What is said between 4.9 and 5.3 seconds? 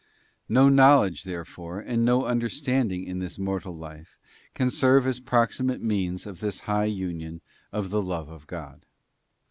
as